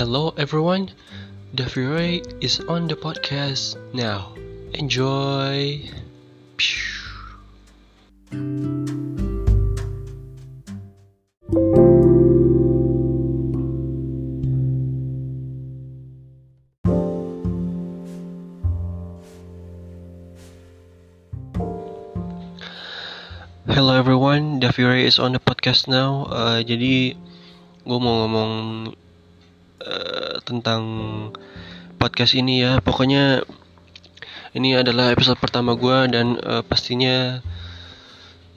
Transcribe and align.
Hello 0.00 0.32
everyone, 0.40 0.88
the 1.52 1.68
Fury 1.68 2.24
is 2.40 2.56
on 2.64 2.88
the 2.88 2.96
podcast 2.96 3.76
now. 3.92 4.32
Enjoy. 4.72 5.76
Hello 23.68 23.92
everyone, 23.92 24.64
the 24.64 24.72
Fury 24.72 25.04
is 25.04 25.20
on 25.20 25.36
the 25.36 25.42
podcast 25.44 25.92
now. 25.92 26.24
Uh, 26.32 26.64
jadi 26.64 27.12
gue 27.84 27.98
mau 28.00 28.24
ngomong 28.24 28.96
uh, 29.84 30.40
tentang 30.44 30.82
podcast 32.00 32.36
ini 32.36 32.64
ya. 32.64 32.80
Pokoknya 32.80 33.44
ini 34.56 34.74
adalah 34.74 35.12
episode 35.14 35.38
pertama 35.38 35.76
gue 35.78 35.98
dan 36.10 36.40
uh, 36.42 36.62
pastinya 36.66 37.44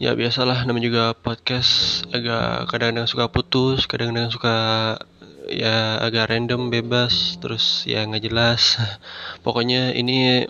ya 0.02 0.18
biasalah 0.18 0.66
namanya 0.66 0.86
juga 0.90 1.04
podcast 1.16 2.04
agak 2.12 2.68
kadang-kadang 2.72 3.08
suka 3.08 3.26
putus, 3.30 3.86
kadang-kadang 3.86 4.34
suka 4.34 4.56
ya 5.48 6.00
agak 6.02 6.32
random, 6.32 6.72
bebas, 6.72 7.38
terus 7.40 7.84
ya 7.86 8.04
nggak 8.04 8.24
jelas. 8.26 8.80
Pokoknya 9.46 9.94
ini 9.94 10.48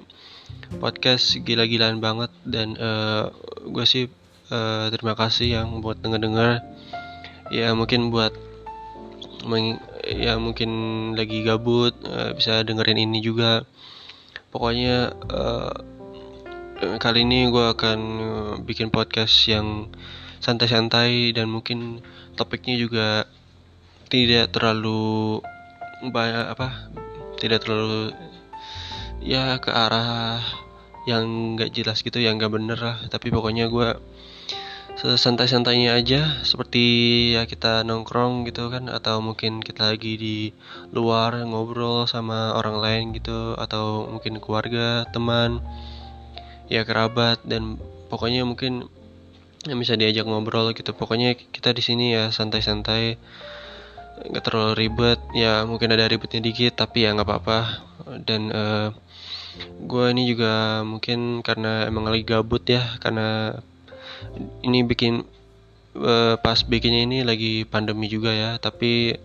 podcast 0.82 1.38
gila-gilaan 1.44 2.02
banget 2.02 2.32
dan 2.46 2.74
uh, 2.80 3.30
gue 3.68 3.86
sih 3.86 4.06
uh, 4.50 4.90
terima 4.90 5.14
kasih 5.14 5.62
yang 5.62 5.82
buat 5.82 6.02
denger-denger 6.02 6.62
ya 7.54 7.76
mungkin 7.78 8.10
buat 8.10 8.34
ya 10.04 10.36
mungkin 10.38 10.72
lagi 11.16 11.42
gabut 11.44 11.96
uh, 12.04 12.36
bisa 12.36 12.64
dengerin 12.64 13.00
ini 13.00 13.20
juga. 13.24 13.64
Pokoknya 14.54 15.16
uh, 15.34 15.74
kali 17.00 17.24
ini 17.24 17.50
gue 17.50 17.66
akan 17.74 18.00
bikin 18.68 18.92
podcast 18.92 19.48
yang 19.50 19.90
santai-santai 20.44 21.32
dan 21.32 21.48
mungkin 21.48 22.04
topiknya 22.36 22.76
juga 22.76 23.08
tidak 24.12 24.52
terlalu 24.52 25.40
banyak 26.04 26.52
apa 26.52 26.92
tidak 27.40 27.64
terlalu 27.64 28.12
ya 29.24 29.58
ke 29.64 29.72
arah 29.72 30.44
yang 31.08 31.56
nggak 31.56 31.72
jelas 31.72 32.04
gitu 32.04 32.20
yang 32.20 32.36
nggak 32.40 32.52
bener 32.52 32.80
lah. 32.80 32.98
Tapi 33.08 33.32
pokoknya 33.32 33.72
gue 33.72 33.90
sesantai-santainya 35.04 36.00
aja 36.00 36.40
seperti 36.48 36.84
ya 37.36 37.44
kita 37.44 37.84
nongkrong 37.84 38.48
gitu 38.48 38.72
kan 38.72 38.88
atau 38.88 39.20
mungkin 39.20 39.60
kita 39.60 39.92
lagi 39.92 40.16
di 40.16 40.38
luar 40.96 41.44
ngobrol 41.44 42.08
sama 42.08 42.56
orang 42.56 42.80
lain 42.80 43.06
gitu 43.12 43.60
atau 43.60 44.08
mungkin 44.08 44.40
keluarga 44.40 45.04
teman 45.12 45.60
ya 46.72 46.88
kerabat 46.88 47.44
dan 47.44 47.76
pokoknya 48.08 48.48
mungkin 48.48 48.88
yang 49.68 49.80
bisa 49.80 49.96
diajak 49.96 50.28
ngobrol 50.28 50.76
gitu. 50.76 50.92
Pokoknya 50.92 51.36
kita 51.36 51.72
di 51.72 51.84
sini 51.84 52.16
ya 52.16 52.32
santai-santai 52.32 53.16
nggak 54.30 54.44
terlalu 54.44 54.74
ribet. 54.88 55.20
Ya 55.36 55.64
mungkin 55.64 55.92
ada 55.96 56.08
ribetnya 56.08 56.44
dikit 56.44 56.80
tapi 56.80 57.08
ya 57.08 57.16
nggak 57.16 57.28
apa-apa. 57.28 57.60
Dan 58.24 58.52
uh, 58.52 58.90
gue 59.84 60.06
ini 60.12 60.28
juga 60.28 60.84
mungkin 60.84 61.40
karena 61.46 61.88
emang 61.88 62.10
lagi 62.10 62.26
gabut 62.28 62.64
ya 62.68 62.84
karena 63.00 63.60
ini 64.66 64.86
bikin 64.86 65.24
uh, 65.98 66.36
pas 66.40 66.60
bikinnya 66.66 67.06
ini 67.06 67.18
lagi 67.26 67.64
pandemi 67.68 68.10
juga 68.10 68.32
ya. 68.34 68.58
Tapi 68.58 69.18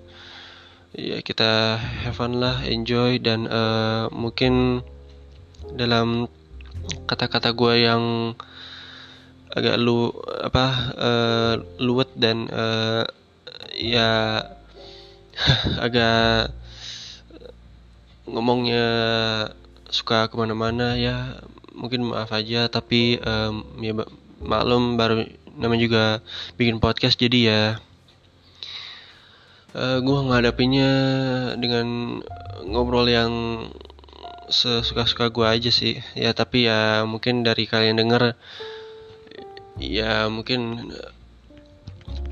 ya 0.97 1.21
kita 1.21 1.77
have 1.79 2.17
fun 2.17 2.41
lah 2.41 2.65
enjoy 2.65 3.21
dan 3.21 3.45
uh, 3.47 4.09
mungkin 4.11 4.83
dalam 5.77 6.27
kata-kata 7.05 7.53
gue 7.53 7.75
yang 7.85 8.33
agak 9.53 9.77
lu 9.81 10.13
apa 10.45 10.67
uh, 10.97 11.55
luwet 11.81 12.09
dan 12.17 12.49
uh, 12.53 13.05
ya 13.77 14.43
agak 15.87 16.53
ngomongnya 18.29 18.87
suka 19.89 20.29
ke 20.29 20.37
mana-mana 20.37 21.01
ya 21.01 21.41
mungkin 21.73 22.13
maaf 22.13 22.29
aja 22.37 22.69
tapi 22.69 23.17
um, 23.25 23.65
ya 23.81 23.97
maklum 24.43 24.99
baru 24.99 25.27
namanya 25.59 25.83
juga 25.83 26.05
bikin 26.55 26.79
podcast 26.79 27.19
jadi 27.19 27.39
ya 27.43 27.63
uh, 29.75 29.99
gue 29.99 30.19
ngadapinnya 30.31 30.93
dengan 31.59 32.19
ngobrol 32.67 33.11
yang 33.11 33.33
sesuka-suka 34.49 35.29
gue 35.29 35.47
aja 35.47 35.71
sih 35.71 36.01
ya 36.17 36.33
tapi 36.33 36.71
ya 36.71 37.05
mungkin 37.05 37.45
dari 37.45 37.69
kalian 37.69 38.01
denger 38.01 38.39
ya 39.77 40.27
mungkin 40.33 40.91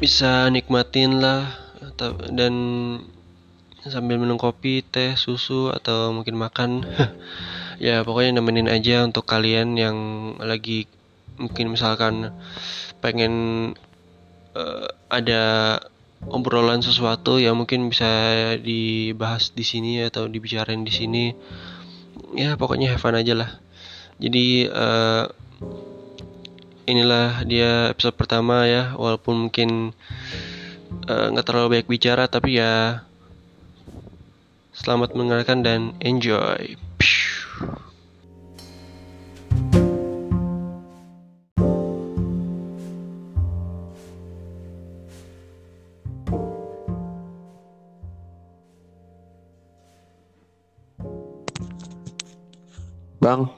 bisa 0.01 0.49
nikmatin 0.49 1.21
lah 1.21 1.67
dan 2.33 2.55
sambil 3.87 4.19
minum 4.19 4.35
kopi, 4.35 4.83
teh, 4.83 5.15
susu 5.15 5.71
atau 5.71 6.11
mungkin 6.11 6.35
makan. 6.35 6.83
ya 7.87 8.03
pokoknya 8.03 8.41
nemenin 8.41 8.73
aja 8.73 9.05
untuk 9.05 9.29
kalian 9.29 9.77
yang 9.77 9.97
lagi 10.41 10.89
mungkin 11.37 11.73
misalkan 11.73 12.33
pengen 13.01 13.35
uh, 14.57 14.89
ada 15.13 15.79
obrolan 16.27 16.81
sesuatu 16.81 17.37
yang 17.37 17.57
mungkin 17.61 17.93
bisa 17.93 18.09
dibahas 18.61 19.53
di 19.53 19.63
sini 19.63 20.03
atau 20.05 20.27
dibicarain 20.27 20.83
di 20.83 20.93
sini. 20.93 21.25
Ya 22.35 22.57
pokoknya 22.57 22.97
have 22.97 23.01
fun 23.01 23.17
aja 23.17 23.37
lah. 23.37 23.51
Jadi 24.17 24.67
uh, 24.67 25.29
inilah 26.89 27.45
dia 27.45 27.93
episode 27.93 28.17
pertama 28.17 28.65
ya 28.65 28.97
walaupun 28.97 29.49
mungkin 29.49 29.93
nggak 31.07 31.45
uh, 31.45 31.49
terlalu 31.49 31.79
banyak 31.79 31.89
bicara 31.91 32.25
tapi 32.31 32.59
ya 32.59 33.07
Selamat 34.77 35.17
mendengarkan 35.17 35.65
dan 35.65 35.81
enjoy. 36.05 36.77
Bang, 53.27 53.51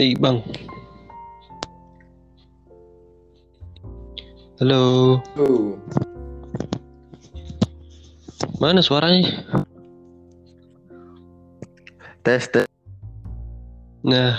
Eh 0.00 0.16
bang 0.16 0.38
Halo 4.62 5.18
Oh. 5.36 5.74
Mana 8.62 8.78
suaranya? 8.78 9.26
Tes 12.22 12.46
tes. 12.46 12.66
Nah 14.06 14.38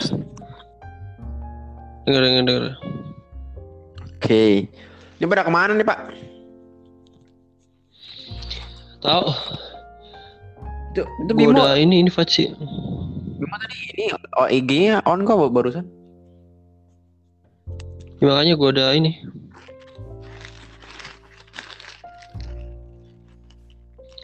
Dengar 2.08 2.22
dengar 2.24 2.44
dengar 2.48 2.64
Oke. 4.16 4.72
Ini 5.20 5.26
pada 5.28 5.44
ke 5.44 5.52
mana 5.52 5.76
nih 5.76 5.84
Pak? 5.84 6.00
Tahu 9.04 9.28
Itu 10.96 11.04
itu 11.04 11.32
Bimo. 11.36 11.52
udah 11.52 11.76
ini 11.76 12.00
ini 12.00 12.08
Faci 12.08 12.48
Bimo 13.36 13.56
tadi 13.60 13.76
ini 14.00 14.04
oh 14.38 14.48
IG-nya 14.50 15.02
on 15.06 15.26
kok 15.26 15.40
barusan. 15.54 15.86
Ya, 18.22 18.32
Makanya 18.32 18.54
gua 18.56 18.72
udah 18.72 18.96
ini 18.96 19.20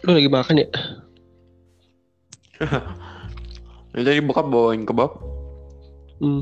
Lu 0.09 0.17
lagi 0.17 0.31
makan 0.31 0.63
ya? 0.63 0.67
Ini 3.93 4.01
tadi 4.01 4.25
bokap 4.25 4.49
bawain 4.49 4.81
kebab. 4.81 5.21
Hmm. 6.17 6.41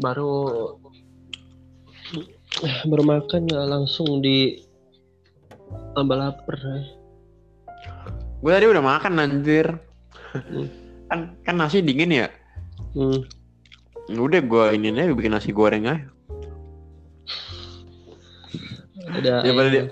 Baru 0.00 0.32
baru 2.88 3.02
makan 3.04 3.48
ya 3.52 3.68
langsung 3.68 4.24
di 4.24 4.64
tambah 5.92 6.16
lapar. 6.16 6.56
Gue 8.40 8.52
tadi 8.56 8.66
udah 8.70 8.80
makan 8.80 9.20
anjir. 9.20 9.76
Hmm. 10.32 10.79
Kan 11.10 11.34
kan 11.42 11.58
nasi 11.58 11.82
dingin 11.82 12.14
ya. 12.14 12.28
Hmm. 12.94 13.26
Udah 14.14 14.40
gue 14.42 14.64
ini 14.78 14.94
aja 14.94 15.10
bikin 15.10 15.34
nasi 15.34 15.50
goreng 15.50 15.90
aja. 15.90 16.06
Ada 19.10 19.42
Daripada 19.42 19.68
ayam. 19.74 19.90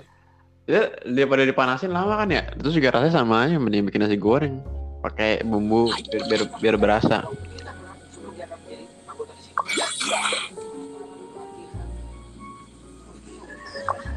dia, 0.63 0.71
ya, 0.71 0.83
daripada 1.03 1.43
dipanasin 1.43 1.91
lama 1.91 2.15
kan 2.23 2.31
ya. 2.31 2.47
Terus 2.55 2.71
juga 2.79 2.95
rasanya 2.95 3.19
sama 3.19 3.43
aja 3.43 3.59
mending 3.59 3.83
bikin 3.91 4.07
nasi 4.07 4.15
goreng. 4.15 4.63
Pakai 5.03 5.43
bumbu 5.43 5.91
biar 5.91 6.23
biar, 6.27 6.41
biar 6.63 6.75
berasa. 6.79 7.27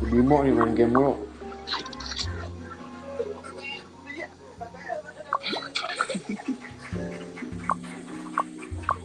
Bimo 0.07 0.43
nih 0.45 0.53
main 0.55 0.75
game 0.75 0.93
mulu. 0.95 1.15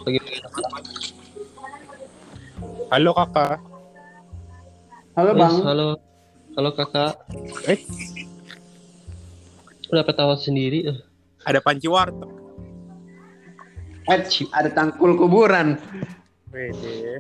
lagi? 0.08 0.20
Halo 2.88 3.12
kakak. 3.12 3.60
Halo 5.20 5.32
Yes, 5.36 5.56
halo. 5.68 5.88
Halo 6.56 6.70
kakak. 6.72 7.14
Eh. 7.68 7.80
Udah 9.92 10.04
ketawa 10.08 10.40
sendiri. 10.40 10.88
eh. 10.88 10.98
Ada 11.44 11.60
panci 11.60 11.92
warteg. 11.92 12.32
Eh, 14.08 14.24
ada 14.56 14.70
tangkul 14.72 15.20
kuburan. 15.20 15.76
Wede. 16.56 17.20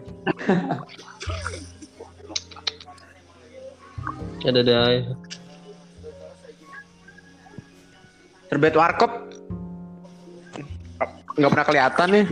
Ada 4.47 4.59
ada. 4.63 4.79
Terbet 8.47 8.75
warkop. 8.79 9.11
Nggak 11.35 11.51
pernah 11.51 11.67
kelihatan 11.67 12.07
nih. 12.15 12.25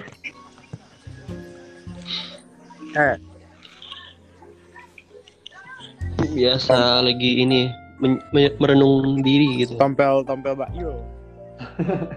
Eh, 2.96 3.18
Biasa 6.32 7.04
lagi 7.04 7.44
ini 7.44 7.68
men- 8.00 8.24
me- 8.32 8.56
merenung 8.60 9.20
diri 9.20 9.64
gitu. 9.68 9.76
tompel 9.76 10.24
tompel 10.24 10.56
bakyo. 10.56 11.04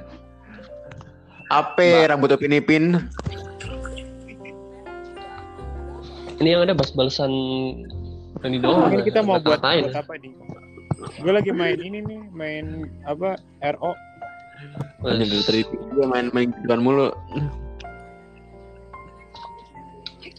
Ape 1.59 2.07
rambut 2.07 2.31
upin 2.31 2.55
ipin. 2.55 2.85
Ini 6.39 6.49
yang 6.55 6.63
ada 6.71 6.75
bas-balesan 6.79 7.33
ini 8.47 8.57
doang. 8.63 8.87
Mungkin 8.87 9.03
kita 9.03 9.27
mau 9.27 9.43
buat, 9.43 9.59
buat 9.59 9.97
apa 9.97 10.15
nih? 10.23 10.31
Gue 11.19 11.33
lagi 11.35 11.51
main 11.51 11.79
ini 11.83 11.99
nih, 12.05 12.21
main 12.31 12.87
apa? 13.03 13.35
RO. 13.75 13.93
Ini 15.03 15.43
tadi 15.43 15.67
gue 15.67 16.07
main-main 16.07 16.55
gituan 16.63 16.83
mulu. 16.87 17.11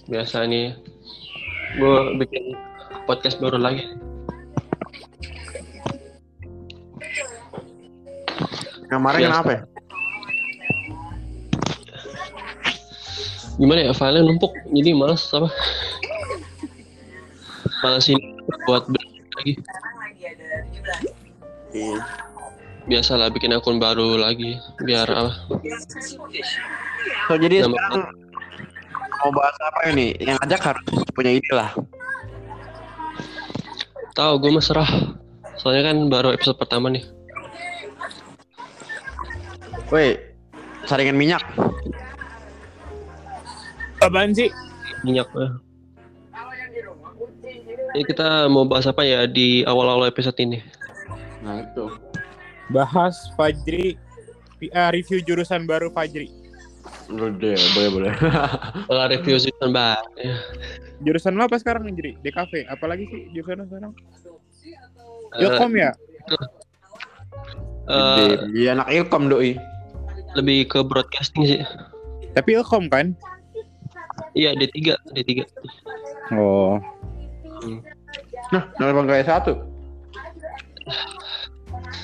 Biasa 0.09 0.49
nih. 0.49 0.73
Gue 1.77 2.17
bikin 2.17 2.57
podcast 3.05 3.37
baru 3.37 3.61
lagi. 3.61 3.85
Kemarin 8.89 9.19
Biasa. 9.21 9.29
kenapa 9.29 9.51
ya? 9.53 9.61
Gimana 13.59 13.79
ya 13.85 13.93
filenya 13.93 14.25
numpuk 14.25 14.53
jadi 14.73 14.91
males 14.97 15.21
apa? 15.29 15.49
Males 17.85 18.07
ini 18.09 18.33
buat 18.65 18.89
lagi. 19.37 19.53
Iya. 21.69 22.01
Biasalah 22.89 23.29
bikin 23.29 23.53
akun 23.53 23.77
baru 23.77 24.17
lagi 24.17 24.57
biar 24.81 25.05
apa? 25.05 25.37
So 27.29 27.37
jadi 27.37 27.61
Nama- 27.61 27.77
sekarang 27.77 28.01
mau 29.19 29.31
bahas 29.35 29.55
apa 29.59 29.79
ini? 29.91 30.15
Yang 30.19 30.37
ajak 30.47 30.61
harus 30.73 30.85
punya 31.11 31.31
ide 31.35 31.51
lah. 31.51 31.71
Tahu 34.15 34.31
gue 34.41 34.51
mah 34.51 34.63
serah. 34.63 34.91
Soalnya 35.59 35.91
kan 35.91 35.97
baru 36.07 36.31
episode 36.35 36.55
pertama 36.55 36.87
nih. 36.91 37.03
Woi, 39.91 40.15
saringan 40.87 41.17
minyak. 41.17 41.43
Apaan 43.99 44.31
sih? 44.31 44.47
minyak 45.03 45.27
eh. 45.39 45.51
Ini 47.95 48.03
kita 48.05 48.45
mau 48.51 48.67
bahas 48.69 48.85
apa 48.85 49.01
ya 49.01 49.25
di 49.25 49.65
awal-awal 49.65 50.07
episode 50.11 50.37
ini? 50.37 50.61
Nah 51.41 51.65
itu. 51.65 51.89
Bahas 52.69 53.33
Fajri. 53.33 53.97
ah, 54.75 54.91
review 54.93 55.23
jurusan 55.23 55.65
baru 55.65 55.89
Fajri. 55.89 56.38
Udah, 57.09 57.33
boleh 57.73 57.89
boleh. 57.89 58.13
Kalau 58.87 59.03
review 59.09 59.37
season 59.37 59.73
baru. 59.73 60.05
ya. 60.15 60.35
Jurusan 61.01 61.33
lo 61.33 61.47
apa 61.47 61.57
sekarang 61.57 61.89
Jri? 61.91 62.13
DKV. 62.21 62.69
Apalagi 62.69 63.09
sih 63.09 63.21
jurusan 63.33 63.61
lo 63.61 63.65
sekarang? 63.65 63.91
Eh, 65.33 65.41
Ilkom 65.41 65.71
ya? 65.73 65.89
eh, 67.89 68.33
Dia 68.53 68.73
anak 68.73 68.89
ilkom 68.89 69.25
doi. 69.27 69.57
lebih 70.37 70.69
ke 70.69 70.85
broadcasting 70.85 71.41
sih. 71.43 71.61
Tapi 72.37 72.53
Ilkom 72.53 72.85
kan? 72.85 73.17
Iya 74.37 74.53
D3, 74.53 74.93
D3. 75.09 75.41
Oh. 76.37 76.77
Nah, 78.53 78.69
kenapa 78.77 79.01
nggak 79.01 79.25
satu? 79.25 79.57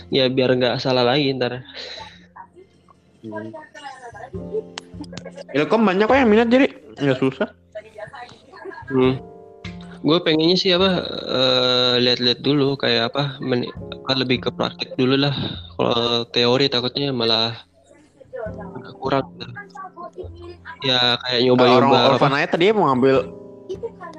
Ya 0.09 0.25
biar 0.25 0.57
nggak 0.57 0.81
salah 0.81 1.05
lagi 1.05 1.29
ntar. 1.38 1.62
Ilkom 5.55 5.81
banyak 5.87 6.05
kok 6.07 6.17
yang 6.17 6.29
minat 6.31 6.47
jadi 6.51 6.67
nggak 6.99 7.19
susah. 7.19 7.49
Hmm. 8.91 9.17
Gue 10.05 10.21
pengennya 10.21 10.53
sih 10.53 10.69
apa 10.77 11.01
eh, 11.25 11.93
lihat-lihat 11.97 12.39
dulu 12.45 12.77
kayak 12.77 13.09
apa, 13.09 13.41
men- 13.41 13.71
apa 14.05 14.11
lebih 14.13 14.45
ke 14.45 14.49
praktik 14.53 14.93
dulu 14.93 15.17
lah. 15.17 15.33
Kalau 15.75 16.29
teori 16.29 16.69
takutnya 16.69 17.09
malah 17.09 17.57
kurang. 19.01 19.25
Ya 20.85 21.17
kayak 21.25 21.39
Orang 21.57 21.89
nyoba-nyoba 21.89 21.97
apa. 21.97 22.09
Orphan 22.21 22.37
aja 22.37 22.47
tadi 22.53 22.69
mau 22.69 22.85
ngambil 22.93 23.15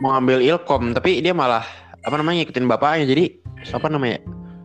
mau 0.03 0.09
ngambil 0.19 0.39
ilkom, 0.43 0.91
tapi 0.91 1.23
dia 1.23 1.31
malah 1.31 1.63
apa 2.03 2.15
namanya 2.19 2.43
ngikutin 2.43 2.67
bapaknya. 2.67 3.07
Jadi 3.07 3.25
apa 3.71 3.87
namanya? 3.87 4.19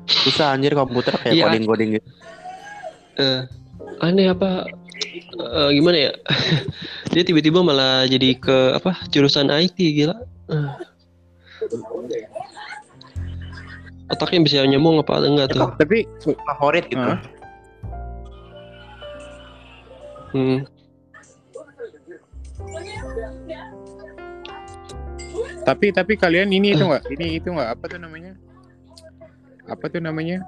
Susah 0.09 0.57
anjir 0.57 0.73
komputer 0.73 1.13
kayak 1.21 1.33
Iya. 1.37 1.43
coding-coding 1.45 1.89
gitu. 2.01 2.09
Eh, 3.21 3.39
aneh 4.01 4.33
apa 4.33 4.65
eh, 5.01 5.69
gimana 5.75 5.97
ya 6.09 6.11
dia 7.13 7.23
tiba-tiba 7.25 7.59
malah 7.61 8.05
jadi 8.07 8.37
ke 8.37 8.77
apa 8.77 8.95
jurusan 9.09 9.49
IT 9.51 9.77
gila 9.77 10.15
Eh. 10.51 10.71
otaknya 14.11 14.43
bisa 14.43 14.67
nyambung 14.67 14.99
apa 14.99 15.23
enggak 15.23 15.55
tuh 15.55 15.71
Tapi 15.79 16.03
Favorit 16.43 16.85
gitu. 16.91 16.99
Hah? 16.99 17.19
hmm. 20.35 20.59
tapi 25.61 25.93
tapi 25.93 26.13
kalian 26.17 26.49
ini 26.49 26.73
itu 26.73 26.83
nggak? 26.83 27.05
Ini 27.15 27.25
itu 27.37 27.53
nggak? 27.53 27.69
Apa 27.77 27.85
tuh 27.85 27.99
namanya? 28.01 28.33
Apa 29.69 29.85
tuh 29.87 30.01
namanya? 30.01 30.41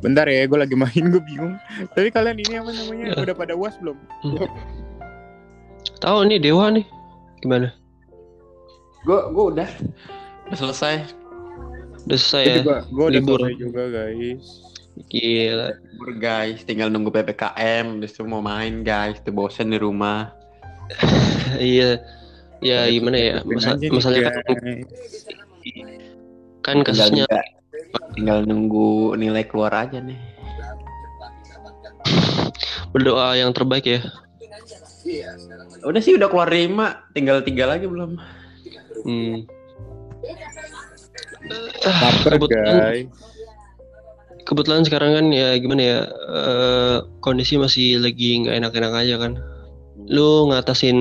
Bentar 0.00 0.24
ya, 0.26 0.48
gue 0.48 0.58
lagi 0.58 0.76
main, 0.76 1.04
gue 1.12 1.22
bingung. 1.22 1.54
Tapi 1.92 2.08
kalian 2.08 2.40
ini 2.40 2.54
apa 2.56 2.70
namanya? 2.72 3.04
Ya. 3.12 3.16
Udah 3.22 3.34
pada 3.36 3.52
uas 3.52 3.76
belum? 3.80 3.96
tahu 5.96 6.28
nih 6.28 6.38
dewa 6.42 6.68
nih 6.70 6.84
gimana 7.40 7.72
Gue 9.06 9.18
gue 9.32 9.44
udah 9.54 9.68
udah 10.50 10.58
selesai. 10.58 10.94
udah 12.06 12.18
selesai 12.20 12.42
Gue 12.42 12.50
ya 12.52 12.56
juga, 12.62 12.76
gue 12.86 13.04
udah 13.06 13.14
libur. 13.16 13.38
selesai 13.40 13.56
juga 13.58 13.82
guys. 13.90 14.46
gila 15.08 15.68
Libur 15.76 16.10
guys, 16.18 16.58
tinggal 16.64 16.88
nunggu 16.90 17.10
PPKM, 17.12 18.00
habis 18.00 18.12
itu 18.16 18.22
mau 18.24 18.40
main 18.40 18.82
guys, 18.82 19.20
tuh 19.22 19.32
bosen 19.32 19.72
di 19.72 19.78
rumah. 19.80 20.30
iya 21.58 21.98
ya 22.62 22.86
gimana 22.86 23.16
ya 23.18 23.34
Masa, 23.42 23.74
masalahnya 23.76 24.30
kan, 24.30 24.42
kan 26.62 26.76
kasusnya 26.86 27.26
tinggal 28.12 28.42
nunggu 28.42 29.14
nilai 29.14 29.44
keluar 29.44 29.72
aja 29.72 30.00
nih. 30.00 30.18
berdoa 32.94 33.36
yang 33.36 33.50
terbaik 33.50 33.84
ya 33.84 34.00
Udah 35.84 36.00
sih 36.00 36.18
udah 36.18 36.26
keluar 36.26 36.50
lima, 36.50 37.06
tinggal 37.12 37.38
tiga 37.42 37.68
lagi 37.68 37.86
belum. 37.86 38.18
hmm. 39.04 39.46
Lapar 41.86 42.32
kebetulan- 42.34 42.78
guys. 42.82 43.06
kebetulan 44.42 44.82
sekarang 44.82 45.10
kan 45.14 45.26
ya 45.30 45.54
gimana 45.58 45.82
ya 45.82 45.98
eh, 46.10 46.96
kondisi 47.18 47.54
masih 47.54 47.98
lagi 47.98 48.42
nggak 48.42 48.54
enak-enak 48.62 48.92
aja 48.94 49.14
kan 49.18 49.32
lu 50.06 50.50
ngatasin 50.50 50.98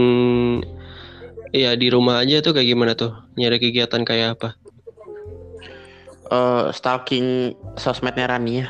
ya 1.49 1.73
di 1.73 1.89
rumah 1.89 2.21
aja 2.21 2.41
tuh 2.41 2.53
kayak 2.53 2.73
gimana 2.73 2.93
tuh 2.93 3.13
nyari 3.37 3.57
kegiatan 3.57 4.01
kayak 4.01 4.37
apa 4.37 4.57
Eh, 6.25 6.65
stalking 6.73 7.53
sosmednya 7.77 8.25
Rani 8.25 8.65
ya. 8.65 8.67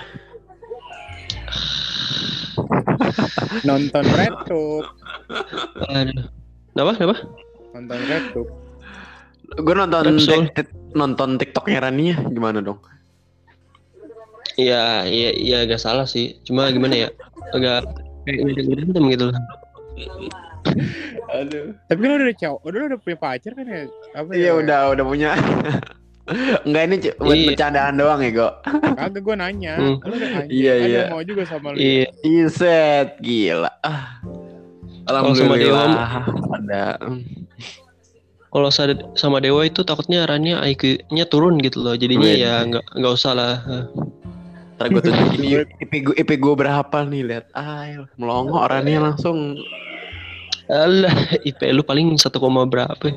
Nonton 3.68 4.04
RedTube. 4.04 4.86
Aduh. 5.88 6.24
Kenapa? 6.76 6.92
Kenapa? 7.00 7.18
Nonton 7.72 8.00
RedTube. 8.12 8.50
Gue 9.56 9.76
nonton 9.78 10.04
tik- 10.52 10.76
nonton 10.92 11.30
TikToknya 11.40 11.80
Rani 11.80 12.04
ya. 12.12 12.18
Gimana 12.28 12.60
dong? 12.60 12.80
Iya, 14.56 15.04
iya, 15.08 15.30
iya 15.36 15.58
agak 15.64 15.80
salah 15.80 16.08
sih. 16.08 16.40
Cuma 16.44 16.68
gimana 16.72 17.08
ya? 17.08 17.10
Agak 17.52 17.88
kayak 18.28 18.68
berantem 18.68 19.04
gitu 19.12 19.24
loh. 19.32 19.36
Aduh. 21.32 21.72
Tapi 21.88 22.00
kan 22.00 22.12
udah 22.20 22.36
cowok, 22.36 22.60
udah 22.64 22.80
udah 22.92 23.00
punya 23.00 23.18
pacar 23.20 23.52
kan 23.56 23.64
ya? 23.68 23.84
Apa 24.16 24.30
Iya 24.36 24.52
ya? 24.52 24.54
udah 24.60 24.80
udah 24.92 25.06
punya. 25.08 25.32
Enggak 26.66 26.84
ini 26.84 26.96
buat 27.16 27.38
Iya. 27.38 27.48
bercandaan 27.48 27.94
doang 27.96 28.20
ya, 28.20 28.32
Go. 28.32 28.50
Kagak 28.98 29.22
gue 29.22 29.36
nanya. 29.36 29.74
Hmm. 29.78 29.96
Lu 30.02 30.16
anjing. 30.18 30.50
Iya, 30.50 30.74
Ada 30.74 30.88
iya. 30.88 31.04
mau 31.08 31.22
juga 31.22 31.44
sama 31.46 31.68
lu. 31.70 31.78
Iya, 31.78 32.06
Iset 32.24 33.10
gila. 33.22 33.70
Ah. 33.80 34.18
Kalau 35.06 35.38
sama 35.38 35.54
Dewa 35.54 35.86
Alhamdulillah 35.86 36.10
ada. 36.50 36.86
kalau 38.48 38.70
sa- 38.70 38.90
sama 39.14 39.38
Dewa 39.38 39.62
itu 39.62 39.84
takutnya 39.84 40.26
Rania 40.26 40.66
IQ-nya 40.66 41.28
turun 41.28 41.62
gitu 41.62 41.84
loh. 41.84 41.94
Jadinya 41.94 42.26
Wih. 42.26 42.42
ya 42.42 42.64
nggak 42.64 42.86
nggak 42.96 43.14
usah 43.14 43.32
lah. 43.32 43.54
Ntar 44.76 44.86
gue 44.90 45.02
tunjukin 45.06 45.42
IP 45.78 45.94
gue, 46.04 46.16
IP 46.18 46.32
gue 46.36 46.54
berapa 46.56 46.98
nih 47.06 47.22
lihat. 47.22 47.46
Ah, 47.54 47.86
melongo 48.18 48.58
orangnya 48.58 48.98
langsung 49.04 49.62
Alah, 50.66 51.14
IP 51.46 51.62
lu 51.70 51.86
paling 51.86 52.18
1, 52.18 52.26
berapa? 52.66 52.98
ya? 53.06 53.16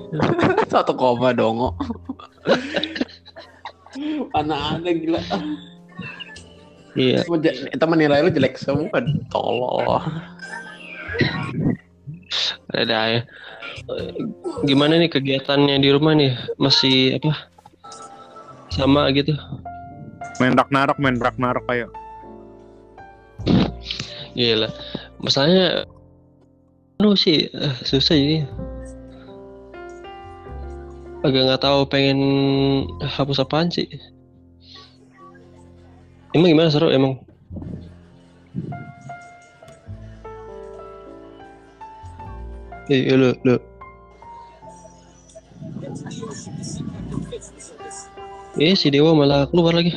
satu 0.68 0.92
koma 0.92 1.32
dongo. 1.32 1.72
Mana 4.36 4.76
ada 4.76 4.90
gila. 4.92 5.20
Iya. 6.92 7.24
Itu 7.72 7.84
menilai 7.88 8.20
lu 8.20 8.30
jelek 8.30 8.60
semua. 8.60 9.00
Tolol. 9.32 9.80
Ada 12.76 12.98
ya. 13.16 13.20
Eh, 13.88 14.12
Gimana 14.68 15.00
nih 15.00 15.08
kegiatannya 15.08 15.80
di 15.80 15.88
rumah 15.88 16.12
nih? 16.12 16.36
Masih 16.60 17.16
apa? 17.16 17.48
Sama 18.68 19.08
gitu. 19.16 19.32
Main 20.38 20.52
Ragnarok, 20.52 21.00
main 21.00 21.16
Ragnarok 21.16 21.64
kayak. 21.64 21.88
Gila. 24.36 24.68
Masalahnya 25.18 25.88
lu 26.98 27.14
sih 27.14 27.46
eh, 27.46 27.74
susah 27.86 28.18
jadi. 28.18 28.42
Agak 31.22 31.42
nggak 31.46 31.62
tahu 31.62 31.86
pengen 31.86 32.18
hapus 32.98 33.38
apaan 33.38 33.70
sih. 33.70 33.86
Emang 36.34 36.50
gimana 36.50 36.74
seru 36.74 36.90
emang? 36.90 37.22
Iya 42.90 43.14
lu, 43.14 43.30
lu. 43.46 43.56
Eh 48.58 48.74
si 48.74 48.90
Dewa 48.90 49.14
malah 49.14 49.46
keluar 49.46 49.70
lagi. 49.70 49.94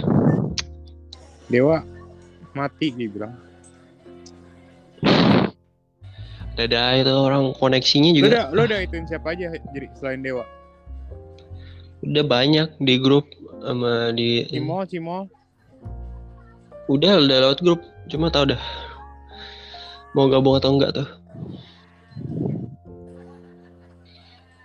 Dewa 1.49 1.81
mati 2.53 2.93
dia 2.93 3.09
bilang. 3.09 3.50
Dadah 6.51 6.99
itu 6.99 7.13
orang 7.15 7.55
koneksinya 7.55 8.11
juga 8.11 8.27
udah, 8.27 8.45
lu 8.51 8.61
udah 8.67 8.79
ituin 8.83 9.07
siapa 9.07 9.31
aja 9.31 9.55
jadi 9.71 9.87
selain 9.95 10.19
Dewa? 10.19 10.43
udah 12.01 12.23
banyak 12.25 12.67
di 12.81 12.97
grup 12.97 13.29
sama 13.61 14.09
di 14.17 14.41
Cimo, 14.49 14.81
Cimo. 14.89 15.29
udah 16.89 17.21
udah 17.21 17.37
lewat 17.45 17.59
grup 17.61 17.81
cuma 18.09 18.33
tau 18.33 18.49
dah 18.49 18.59
mau 20.17 20.25
gabung 20.25 20.57
atau 20.57 20.73
enggak 20.75 20.97
tuh 20.97 21.07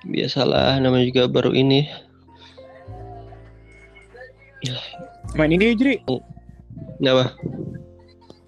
biasalah 0.08 0.80
namanya 0.80 1.06
juga 1.12 1.28
baru 1.28 1.52
ini 1.52 1.84
Main 5.36 5.52
ini 5.52 5.76
Jri. 5.76 6.00
apa 7.04 7.36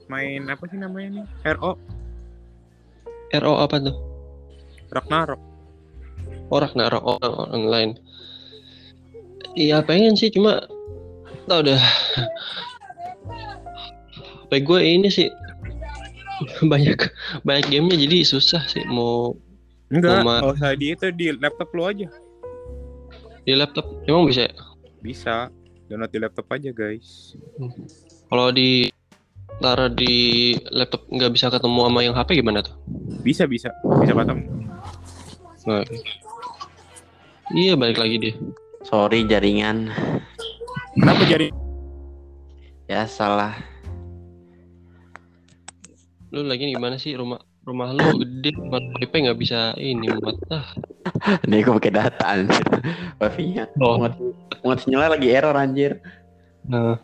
Main 0.08 0.48
apa 0.48 0.64
sih 0.72 0.80
namanya 0.80 1.20
nih? 1.20 1.26
RO 1.52 1.76
RO 3.36 3.54
apa 3.60 3.76
tuh 3.82 3.96
Ragnarok. 4.88 5.40
orang 6.48 6.72
naruh 6.72 7.02
orang 7.04 7.34
orang 7.44 7.64
lain 7.68 7.90
iya 9.52 9.84
pengen 9.84 10.16
sih 10.16 10.32
cuma 10.32 10.64
tau 11.44 11.60
dah 11.60 11.80
HP 14.48 14.64
gue 14.64 14.80
ini 14.80 15.08
sih 15.12 15.28
banyak 16.72 16.96
banyak 17.44 17.66
gamenya 17.68 18.08
jadi 18.08 18.16
susah 18.24 18.64
sih 18.64 18.80
mau 18.88 19.36
Enggak, 19.88 20.20
nggak 20.20 20.52
usah 20.52 20.76
di 20.76 20.92
itu 20.92 21.08
di 21.16 21.32
laptop 21.32 21.72
lu 21.72 21.88
aja. 21.88 22.08
di 23.48 23.56
laptop 23.56 23.88
emang 24.04 24.28
bisa 24.28 24.44
ya? 24.44 24.52
Bisa. 25.00 25.36
Download 25.88 26.12
di 26.12 26.20
laptop 26.20 26.44
aja, 26.52 26.68
guys. 26.68 27.32
Kalau 28.28 28.52
di 28.52 28.92
taruh 29.58 29.90
di 29.90 30.54
laptop 30.70 31.02
nggak 31.10 31.32
bisa 31.34 31.50
ketemu 31.50 31.80
sama 31.90 32.00
yang 32.02 32.14
HP 32.14 32.28
gimana 32.38 32.62
tuh? 32.62 32.74
Bisa, 33.22 33.44
bisa. 33.50 33.74
Bisa 34.02 34.14
ketemu. 34.14 34.42
Nah, 35.68 35.84
iya 37.52 37.74
balik 37.74 37.98
lagi 38.00 38.16
dia. 38.16 38.34
Sorry 38.86 39.26
jaringan. 39.26 39.92
Kenapa 40.96 41.22
jadi 41.28 41.52
Ya 42.88 43.04
salah. 43.04 43.52
Lu 46.32 46.40
lagi 46.40 46.72
gimana 46.72 46.96
sih 46.96 47.12
rumah 47.12 47.36
rumah 47.68 47.92
lu 47.92 48.24
gede 48.24 48.56
buat 48.56 48.80
wifi 48.96 49.28
nggak 49.28 49.36
bisa 49.36 49.76
ini 49.76 50.08
muat 50.08 50.40
ah. 50.48 50.64
Nih 51.48 51.60
gue 51.68 51.76
pakai 51.76 51.92
data 51.92 52.24
anjir. 52.24 52.64
Wifi-nya. 53.20 53.68
Oh. 53.76 54.00
Muat, 54.00 54.16
muat 54.64 54.78
sinyalnya 54.80 55.20
lagi 55.20 55.28
error 55.28 55.52
anjir. 55.52 56.00
Nah, 56.64 56.96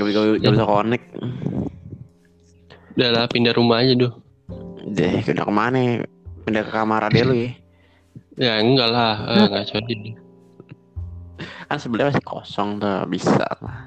Gak, 0.00 0.06
bisa- 0.08 0.20
gak, 0.24 0.40
gak 0.40 0.52
bisa 0.56 0.64
connect. 0.64 1.06
udah 2.96 3.08
lah 3.12 3.24
pindah 3.28 3.52
rumah 3.52 3.84
aja 3.84 3.92
tuh. 3.96 4.12
Deh, 4.88 5.20
udah 5.20 5.44
ke 5.44 5.52
mana? 5.52 5.76
ya? 5.76 5.94
Pindah 6.48 6.62
ke 6.64 6.72
kamar 6.72 7.04
ade 7.12 7.20
lu 7.20 7.36
ya. 7.36 7.52
Ya 8.40 8.52
enggak 8.64 8.88
lah, 8.88 9.14
eh, 9.28 9.44
nggak 9.44 9.64
jadi. 9.68 10.16
Kan 11.68 11.76
sebelah 11.76 12.08
masih 12.08 12.24
kosong 12.24 12.80
tuh, 12.80 13.04
bisa 13.12 13.44
lah. 13.60 13.84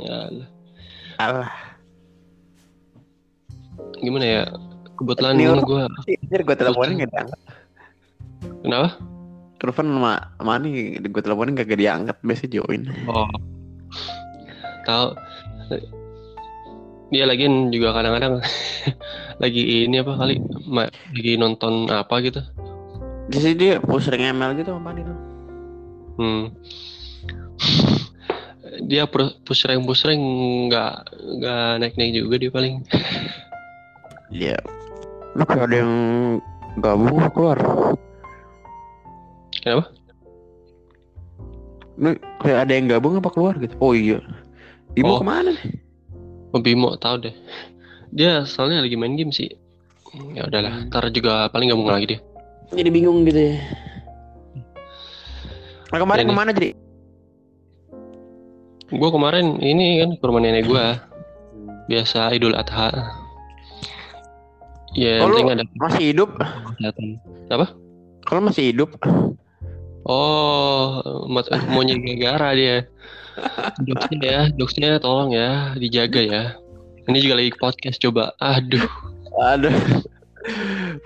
Ya, 0.00 0.18
lah. 0.32 0.48
Alah. 1.20 1.52
gimana 4.02 4.24
ya? 4.26 4.42
Kebetulan 4.98 5.38
Ini 5.38 5.44
ini 5.46 5.62
gua 5.62 5.86
Anjir 5.86 6.40
gue 6.42 6.56
teleponin 6.58 6.94
gak 7.06 7.10
diangkat. 7.14 7.40
kenapa? 8.66 8.88
Telepon 9.62 9.86
sama 9.94 10.12
mana 10.42 10.66
gue 10.98 11.22
teleponin 11.22 11.54
gak 11.54 11.70
diangkat 11.70 12.16
biasa 12.24 12.44
join. 12.50 12.82
Oh. 13.06 13.30
Tahu 14.82 15.08
dia 17.12 17.28
lagi 17.28 17.44
juga 17.68 17.92
kadang-kadang 17.92 18.40
lagi 19.42 19.84
ini 19.84 20.00
apa 20.00 20.12
kali 20.16 20.40
ma- 20.64 20.88
lagi 21.12 21.32
nonton 21.36 21.92
apa 21.92 22.14
gitu. 22.24 22.40
Di 23.28 23.38
sini 23.38 23.54
dia 23.54 23.74
push 23.78 24.08
ring 24.08 24.32
ML 24.32 24.56
gitu 24.56 24.72
apa 24.72 24.90
nih 24.96 25.04
tuh? 25.04 25.18
Hmm. 26.16 26.44
Dia 28.88 29.04
pro- 29.04 29.36
push 29.44 29.68
rank 29.68 29.84
push 29.84 30.08
rank 30.08 30.18
nggak 30.72 30.92
nggak 31.12 31.70
naik 31.76 31.94
naik 32.00 32.16
juga 32.16 32.40
dia 32.40 32.50
paling. 32.50 32.74
Iya. 34.32 34.56
Lu 35.36 35.44
kayak 35.44 35.68
ada 35.68 35.76
yang 35.84 35.92
gabung 36.80 37.20
apa 37.20 37.28
keluar. 37.36 37.58
Kenapa? 39.60 39.92
Lu 42.00 42.16
kayak 42.40 42.58
ada 42.64 42.72
yang 42.72 42.88
gabung 42.88 43.20
apa 43.20 43.28
keluar 43.28 43.60
gitu. 43.60 43.76
Oh 43.76 43.92
iya. 43.92 44.24
Ibu 44.92 45.08
Oh. 45.08 45.18
ke 45.20 45.24
mana 45.24 45.50
nih? 45.50 45.64
Oh, 46.52 46.60
Bimo 46.60 46.92
tahu 47.00 47.24
deh. 47.24 47.34
Dia 48.12 48.44
soalnya 48.44 48.84
lagi 48.84 48.96
main 48.96 49.16
game 49.16 49.32
sih. 49.32 49.48
Ya 50.36 50.44
udahlah, 50.44 50.84
ntar 50.92 51.08
juga 51.08 51.48
paling 51.48 51.72
gabung 51.72 51.88
lagi 51.88 52.16
dia. 52.16 52.20
Jadi 52.72 52.88
bingung 52.92 53.24
gitu 53.24 53.40
ya. 53.52 53.56
Nah, 55.88 55.98
kemarin 55.98 56.24
Ini. 56.24 56.30
ke 56.30 56.36
mana 56.36 56.50
jadi? 56.52 56.70
Gua 58.92 59.08
kemarin 59.08 59.56
ini 59.58 60.04
kan 60.04 60.10
ke 60.20 60.24
rumah 60.24 60.40
nenek 60.44 60.68
gua. 60.68 61.00
Biasa 61.88 62.36
Idul 62.36 62.52
Adha. 62.52 62.92
Ya, 64.92 65.24
Oh, 65.24 65.32
ada 65.32 65.64
masih 65.72 66.12
hidup? 66.12 66.36
kesehatan. 66.36 67.16
Kalau 68.28 68.40
masih 68.44 68.76
hidup? 68.76 68.92
Oh, 70.04 71.00
mat- 71.32 71.48
maunya 71.72 71.96
gara 72.20 72.52
dia. 72.52 72.84
Jokesnya 73.86 74.18
ya, 74.22 74.42
jokesnya 74.54 74.90
tolong 75.00 75.32
ya, 75.32 75.72
dijaga 75.76 76.20
ya. 76.20 76.42
Ini 77.08 77.18
juga 77.18 77.34
lagi 77.42 77.52
podcast 77.58 77.98
coba. 77.98 78.30
Aduh. 78.38 78.86
Aduh. 79.42 79.74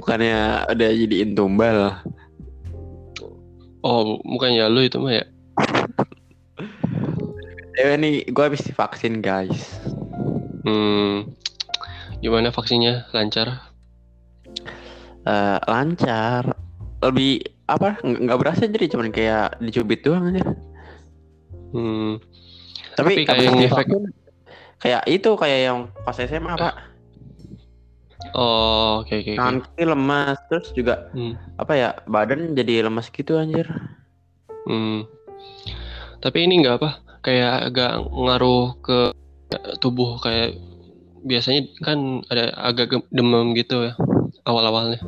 Bukannya 0.01 0.69
udah 0.69 0.91
jadiin 0.93 1.37
tumbal. 1.37 2.01
Oh, 3.87 4.19
bukannya 4.25 4.67
lu 4.67 4.85
itu 4.85 4.99
mah 4.99 5.23
ya? 5.23 5.25
Eh 7.77 7.95
nih, 8.01 8.25
gue 8.33 8.45
habis 8.45 8.65
divaksin 8.65 9.21
guys. 9.21 9.79
Hmm. 10.65 11.29
Gimana 12.25 12.51
vaksinnya? 12.51 13.07
Lancar? 13.13 13.71
Eh, 15.27 15.59
lancar. 15.69 16.57
Lebih 17.05 17.45
apa? 17.69 18.01
Nggak 18.03 18.39
berasa 18.41 18.67
jadi 18.67 18.89
cuman 18.91 19.13
kayak 19.13 19.61
dicubit 19.61 20.03
doang 20.03 20.33
aja. 20.33 20.43
Hmm. 21.75 22.23
Tapi, 22.97 23.23
Tapi 23.23 23.29
kayak 23.29 23.53
divaksin, 23.61 24.03
kayak 24.81 25.03
itu 25.09 25.31
kayak 25.37 25.61
yang 25.69 25.79
pas 26.05 26.17
SMA 26.17 26.53
pak. 26.57 26.75
Oh, 28.35 29.05
oke 29.05 29.13
oke 29.13 29.33
oke. 29.33 29.39
Tangan 29.39 29.59
kiri 29.65 29.85
lemas 29.87 30.39
terus 30.49 30.69
juga 30.73 31.09
Hmm. 31.13 31.37
apa 31.61 31.73
ya 31.77 31.89
badan 32.09 32.57
jadi 32.57 32.89
lemas 32.89 33.13
gitu 33.13 33.37
anjir. 33.37 33.69
Hmm. 34.67 35.05
Tapi 36.21 36.39
ini 36.49 36.65
nggak 36.65 36.77
apa? 36.81 36.91
Kayak 37.23 37.71
agak 37.71 37.93
ngaruh 38.09 38.67
ke 38.81 38.99
tubuh 39.79 40.19
kayak 40.19 40.59
biasanya 41.27 41.69
kan 41.83 42.23
ada 42.31 42.55
agak 42.57 42.97
demam 43.11 43.55
gitu 43.55 43.91
ya 43.91 43.95
awal-awalnya. 44.47 44.99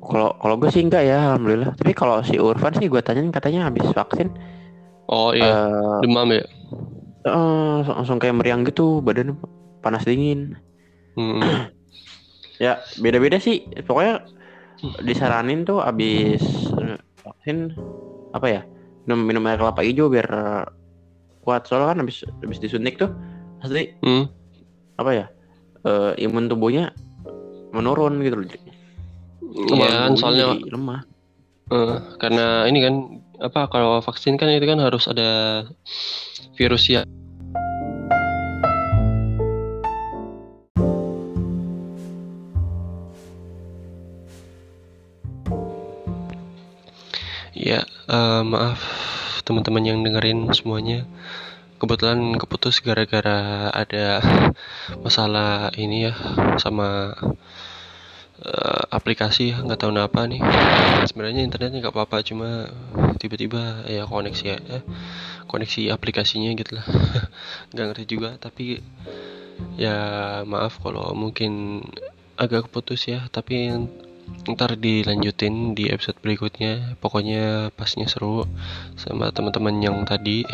Kalau 0.00 0.34
kalau 0.40 0.54
gue 0.58 0.70
sih 0.72 0.82
enggak 0.82 1.06
ya 1.06 1.30
alhamdulillah. 1.30 1.76
Tapi 1.78 1.92
kalau 1.94 2.20
si 2.26 2.36
Urfan 2.40 2.74
sih 2.74 2.90
gue 2.90 3.00
tanyain 3.00 3.30
katanya 3.30 3.70
habis 3.70 3.86
vaksin 3.94 4.32
Oh 5.10 5.34
iya, 5.34 5.66
eh 5.66 5.98
demam 6.06 6.30
ya. 6.30 6.44
eh, 7.26 7.78
langsung 7.82 8.22
kayak 8.22 8.38
meriang 8.38 8.62
gitu 8.62 9.02
badan 9.02 9.34
panas 9.82 10.06
dingin. 10.06 10.54
Hmm. 11.18 11.42
Ya 12.60 12.76
beda-beda 13.00 13.40
sih. 13.40 13.64
Pokoknya 13.88 14.20
disaranin 15.00 15.64
tuh 15.64 15.80
abis 15.80 16.44
eh, 16.76 17.00
vaksin 17.24 17.72
apa 18.36 18.46
ya 18.46 18.62
minum 19.08 19.24
minum 19.24 19.48
air 19.48 19.56
kelapa 19.56 19.80
hijau 19.80 20.12
biar 20.12 20.28
eh, 20.28 20.64
kuat 21.40 21.64
soalnya 21.64 21.96
kan 21.96 21.98
habis 22.04 22.20
habis 22.44 22.60
disuntik 22.60 23.00
tuh 23.00 23.08
pasti 23.64 23.96
Hmm. 24.04 24.28
apa 25.00 25.10
ya 25.10 25.26
eh, 25.88 26.12
imun 26.20 26.52
tubuhnya 26.52 26.92
menurun 27.72 28.20
gitu 28.20 28.44
loh. 28.44 28.48
Iya 29.72 29.88
kan 29.88 30.12
soalnya 30.20 30.46
lemah. 30.60 31.00
eh, 31.72 31.96
karena 32.20 32.68
ini 32.68 32.78
kan 32.84 32.94
apa 33.40 33.72
kalau 33.72 34.04
vaksin 34.04 34.36
kan 34.36 34.52
itu 34.52 34.68
kan 34.68 34.76
harus 34.78 35.08
ada 35.08 35.64
virus 36.60 36.92
ya. 36.92 37.08
Ya, 47.60 47.84
eh, 48.08 48.42
maaf 48.44 48.80
teman-teman 49.44 49.84
yang 49.84 49.98
dengerin 50.04 50.48
semuanya. 50.56 51.04
Kebetulan 51.80 52.36
keputus 52.36 52.84
gara-gara 52.84 53.72
ada 53.72 54.20
masalah 55.00 55.72
ini 55.80 56.08
ya 56.08 56.14
sama 56.60 57.16
eh, 58.44 58.82
aplikasi 58.92 59.52
nggak 59.56 59.78
tahu 59.80 59.90
kenapa 59.92 60.26
nih. 60.28 60.40
Sebenarnya 61.08 61.42
internetnya 61.44 61.78
nggak 61.88 61.94
apa-apa, 61.96 62.24
cuma 62.24 62.68
tiba-tiba 63.20 63.84
ya 63.88 64.04
koneksi 64.08 64.44
ya, 64.44 64.58
eh, 64.80 64.82
koneksi 65.50 65.92
aplikasinya 65.92 66.50
gitu 66.56 66.78
lah. 66.78 66.86
Nggak 67.72 67.86
ngerti 67.92 68.04
juga, 68.08 68.30
tapi 68.40 68.80
ya 69.76 69.98
maaf 70.48 70.80
kalau 70.80 71.12
mungkin 71.12 71.84
agak 72.40 72.70
keputus 72.70 73.04
ya, 73.12 73.28
tapi 73.28 73.68
ntar 74.48 74.78
dilanjutin 74.78 75.76
di 75.76 75.90
episode 75.92 76.16
berikutnya. 76.22 76.96
Pokoknya 77.02 77.74
pasnya 77.74 78.06
seru 78.08 78.46
sama 78.96 79.28
teman-teman 79.34 79.82
yang 79.82 79.96
tadi. 80.06 80.46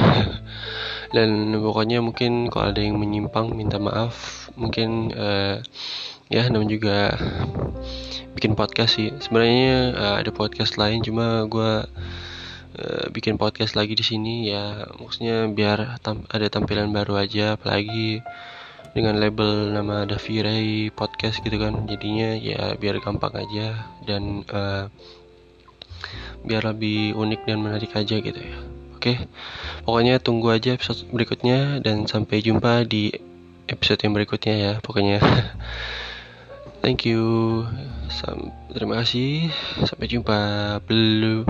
Dan 1.15 1.55
pokoknya 1.63 2.03
mungkin 2.03 2.51
kalau 2.51 2.75
ada 2.75 2.83
yang 2.83 2.99
menyimpang 2.99 3.53
minta 3.55 3.79
maaf. 3.79 4.49
Mungkin 4.57 5.13
eh, 5.15 5.63
ya 6.27 6.43
namanya 6.51 6.73
juga 6.75 6.99
bikin 8.37 8.53
podcast 8.59 8.99
sih. 8.99 9.15
Sebenarnya 9.23 9.77
eh, 9.95 10.15
ada 10.25 10.31
podcast 10.35 10.77
lain 10.77 11.01
cuma 11.01 11.47
gua 11.47 11.87
eh, 12.77 13.07
bikin 13.15 13.39
podcast 13.39 13.79
lagi 13.79 13.95
di 13.95 14.05
sini 14.05 14.51
ya. 14.51 14.87
Maksudnya 14.99 15.49
biar 15.51 16.03
tam- 16.03 16.27
ada 16.31 16.47
tampilan 16.51 16.91
baru 16.91 17.19
aja 17.23 17.55
apalagi 17.57 18.21
dengan 18.97 19.21
label 19.21 19.77
nama 19.77 20.09
Davi 20.09 20.37
Ray 20.43 20.69
podcast 20.91 21.41
gitu 21.45 21.57
kan. 21.61 21.87
Jadinya 21.89 22.35
ya 22.37 22.75
biar 22.77 22.99
gampang 23.01 23.35
aja 23.39 23.87
dan 24.05 24.43
eh, 24.49 24.85
biar 26.47 26.63
lebih 26.67 27.17
unik 27.17 27.41
dan 27.49 27.59
menarik 27.65 27.93
aja 27.97 28.17
gitu 28.19 28.41
ya. 28.41 28.59
Oke 28.97 29.29
pokoknya 29.87 30.19
tunggu 30.19 30.51
aja 30.51 30.75
episode 30.75 31.07
berikutnya 31.15 31.79
dan 31.85 32.11
sampai 32.11 32.43
jumpa 32.43 32.83
di 32.89 33.15
episode 33.71 34.03
yang 34.03 34.15
berikutnya 34.19 34.55
ya 34.57 34.73
pokoknya 34.83 35.23
thank 36.81 37.07
you. 37.07 37.65
Sam 38.11 38.51
terima 38.73 39.03
kasih. 39.03 39.51
Sampai 39.85 40.09
jumpa. 40.09 40.39
Belum 40.85 41.45